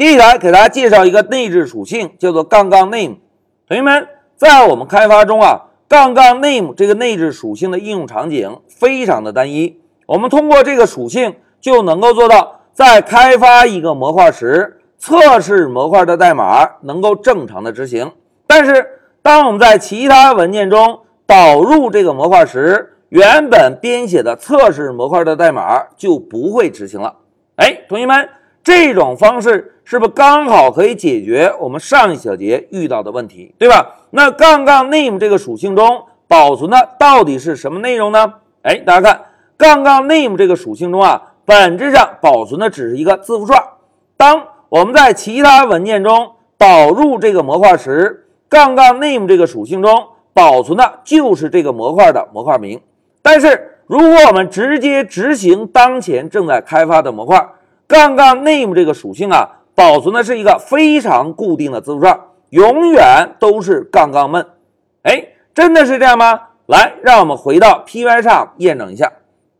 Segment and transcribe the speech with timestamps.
[0.00, 3.16] 接下来给大家介绍一个内置属性，叫做杠杠 name。
[3.68, 9.78] 同学们，在我们开发中啊，杠杠 name 这个内置属性的应用场景非常的单一。
[10.06, 18.10] 我们通过这个属性就能够做到，在开发一个模块时，测试模块的代码能够正常的执行。
[18.46, 18.86] 但是，
[19.20, 27.16] 当我们在其他文件中导入这个模块时，原本编写的测试模块的代码就不会执行了。
[27.56, 28.26] 哎，同学们，
[28.64, 33.96] 这种方式是不是刚好可以解决我们上一小节遇到的问题，对吧？
[34.10, 38.34] 那杠杠 name 这个属性中保存的到底是什么内容呢？
[38.62, 39.20] 哎，大家看，
[39.58, 43.60] 杠杠 name 这个属性中啊，本质上保存的只是一个字符串。
[44.16, 52.80] 当我们在其他文件中导入这个模块时，杠杠 name 这个属性中保存的就是这个模块的模块名。
[53.22, 57.44] 但是，如果我们直接执行当前正在开发的模块，
[57.88, 62.20] 杠杠 name 这个属性啊，保存的是一个非常固定的字符串，
[62.50, 64.46] 永远都是杠杠闷
[65.04, 66.38] 哎，真的是这样吗？
[66.66, 69.10] 来，让我们回到 Py 上验证一下。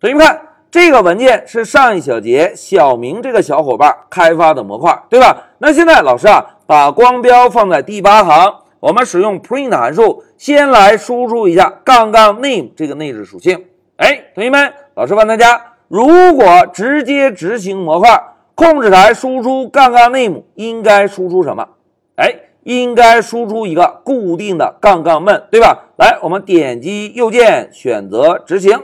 [0.00, 5.44] 同学们看，这个文件是上一小节小明这个小伙伴开发的模块，对吧？
[5.58, 8.52] 那现在老师啊，把光标放在第八行。
[8.80, 13.66] 我们使用 print 函数，先来输出一下杠杠 name 这个内置属性。
[13.98, 18.20] 哎，同学们，老师问大家，如果直接执行模块，
[18.58, 21.64] 控制台输出杠杠 name 应该输出什么？
[22.16, 22.34] 哎，
[22.64, 25.84] 应该输出一个固定的杠杠 m 对吧？
[25.96, 28.76] 来，我们点击右键选择执行。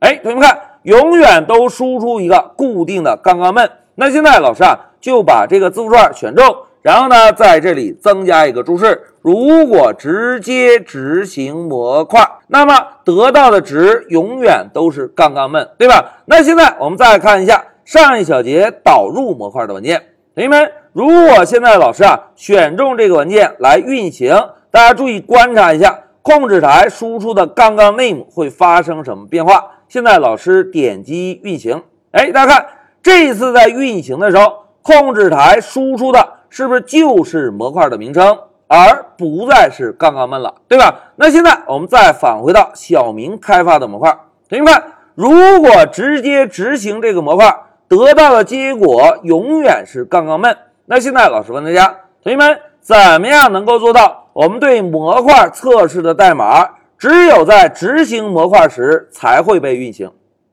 [0.00, 6.54] 哎，同学们看，永远都输出一个固定的杠杠 m 那现在老师啊，就把这个字符串选中。
[6.82, 16.20] 然后呢，在这里增加一个注释：如果直接执行模块，那么得到的值永远都是杠杠 m 对吧？
[16.26, 20.02] 那现在我们再看一下上一小节导入模块的文件，
[20.34, 24.34] 同学们，如果现在老师啊选中这个文件来运行，
[24.70, 29.64] 大家注意观察一下控制台输出的杠杠 name 会发生什么变化？
[29.88, 32.66] 现在老师点击运行，哎，大家看
[33.02, 36.34] 这一次在运行的时候，控制台输出的。
[36.54, 38.36] 是不是就是模块的名称，
[38.66, 40.94] 而不再是杠杠们了，对吧？
[41.16, 44.14] 那现在我们再返回到小明开发的模块，
[44.50, 44.82] 同学们，
[45.14, 47.56] 如果直接执行这个模块，
[47.96, 50.56] 得到的结果永远是杠杠闷。
[50.86, 60.10] 那现在老师问大家，同学们，怎么样能够做到我们对模块测试的代码只有在执行模块时才会被运行？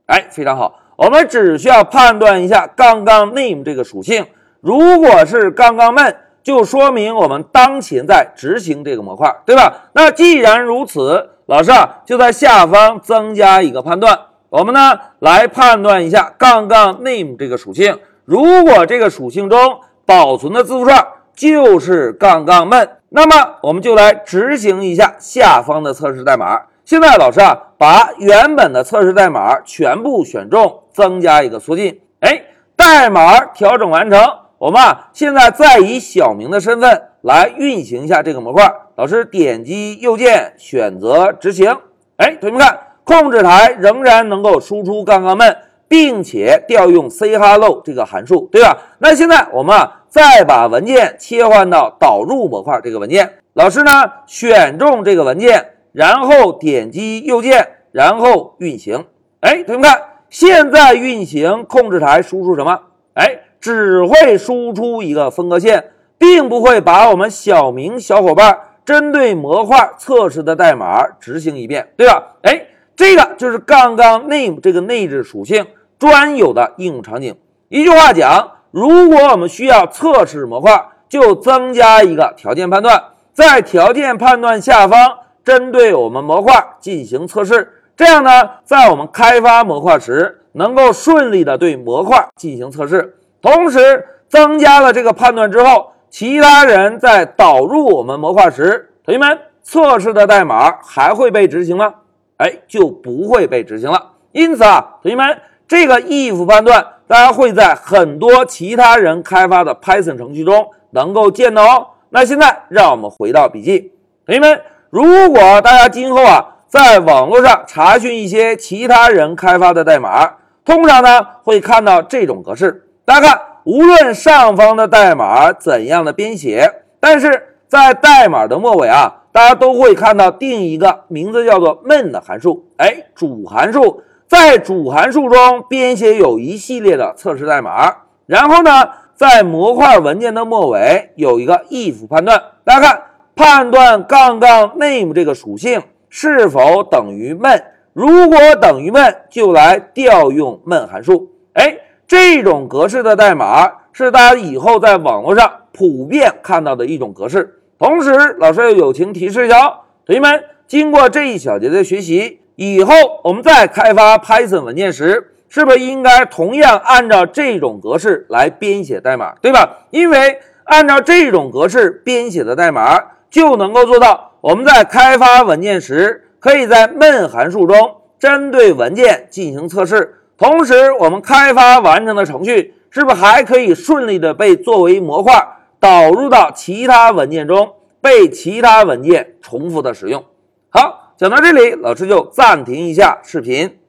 [0.07, 4.25] 哎，非常好，我们只需要判断一下杠杠 name 这个属性。
[4.59, 9.89] 如果是杠杠闷，就说明我们当前在执行这个模块，对吧？
[9.93, 17.99] 那既然如此，老师啊就在下方增加一个判断，我们呢来判断一下杠杠 name 这个属性。
[18.25, 26.61] 如果这个属性中保存的字符串就是杠杠闷，那么我们就来执行一下下方的测试代码。
[26.83, 32.43] 现在老师啊把原本的测试代码全部选中，增加一个缩进，哎，
[32.75, 34.19] 代码调整完成。
[34.57, 38.73] 我们啊，现在再以小明的身份来运行一下这个模块。
[38.95, 41.77] 老师点击右键选择执行。
[42.17, 42.77] 哎，同学们看，
[43.09, 48.77] 控制台仍然能够输出杠杠们，并且调用 say hello 这个函数，对吧？
[48.99, 53.33] 那现在我们啊，再把文件切换到导入模块这个文件。
[53.53, 53.91] 老师呢，
[54.27, 59.05] 选中这个文件，然后点击右键，然后运行。
[59.39, 62.79] 哎，同学们看，现在运行控制台输出什么？
[63.15, 63.39] 哎。
[63.61, 72.37] 只会输出一个分割线，并不会把我们小明小伙伴针对模块测试的代码执行一遍，对吧？
[72.43, 72.67] 哎，
[72.99, 75.65] 这个就是杠杠 name 这个内置属性
[75.97, 77.33] 专有的应用场景。
[77.69, 83.01] 一句话讲，如果我们需要测试模块，就增加一个条件判断，
[83.31, 93.15] 在条件判断下方针对我们模块进行测试，这样呢，在我们开发模块时能够顺利的对模块进行测试。
[93.41, 101.93] 同时增加了这个判断之后，其他人在导入我们模块时，同学们测试的代码还会被执行吗？
[102.39, 104.11] 哎，就不会被执行了。
[104.31, 111.87] 因此啊，同学们这个 if 判断，大家会在很多其他人开发的 Python 程序中能够见到哦。
[112.09, 113.91] 那现在让我们回到笔记，
[114.25, 122.87] 同学们，如果大家今后啊在网络上查询一些其他人开发的代码，通常呢会看到这种格式。
[123.03, 132.65] 大家看，无论上方的代码怎样的编写，但是在代码的末尾啊，大家都会看到定一个名字叫做 main 的函数。
[132.77, 137.95] 哎，主函数在主函数中编写有一系列的测试代码，
[138.25, 143.01] 然后呢，在模块文件的末尾有一个 if 判断，大家看，
[143.35, 147.61] 判断杠杠 name 这个属性是否等于 main，
[147.93, 151.29] 如果等于 main，就来调用 main 函数。
[151.53, 151.77] 哎，
[152.07, 157.58] 这种格式的代码是大家以后在网络上普遍看到的一种格式。
[157.79, 162.93] 同时，老师要友情提示一下，同学们，经过这一小节的学习以后，
[163.23, 169.77] 我们在开发 Python 文件时，是不是应该同样按照这种格式来编写代码，对吧？
[169.91, 180.15] 因为按照这种格式编写的代码，就能够做到我们在开发文件时，可以在 main 函数中针对文件进行测试。
[180.37, 185.33] 同时，我们开发完成的程序是不是还可以顺利的被作为模块
[185.79, 190.23] 导入到其他文件中，被其他文件重复的使用？
[190.69, 193.79] 好，讲到这里，老师就暂停一下视频。